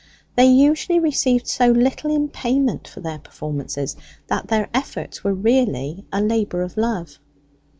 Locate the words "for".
2.87-3.01